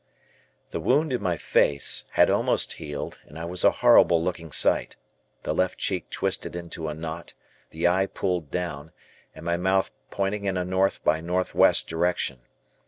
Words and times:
The 0.71 0.79
wound 0.79 1.13
in 1.13 1.21
my 1.21 1.37
face 1.37 2.05
had 2.13 2.27
almost 2.27 2.73
healed 2.73 3.19
and 3.25 3.37
I 3.37 3.45
was 3.45 3.63
a 3.63 3.69
horrible 3.69 4.19
looking 4.19 4.51
sight 4.51 4.95
the 5.43 5.53
left 5.53 5.77
cheek 5.77 6.09
twisted 6.09 6.55
into 6.55 6.87
a 6.87 6.95
knot, 6.95 7.35
the 7.69 7.87
eye 7.87 8.07
pulled 8.07 8.49
down, 8.49 8.93
and 9.35 9.45
my 9.45 9.57
mouth 9.57 9.91
pointing 10.09 10.45
in 10.45 10.57
a 10.57 10.65
north 10.65 11.03
by 11.03 11.21
northwest 11.21 11.87
direction. 11.87 12.39